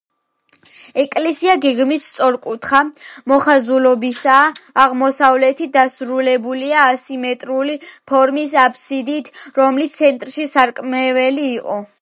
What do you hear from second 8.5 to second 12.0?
აბსიდით, რომლის ცენტრში სარკმელი იყო.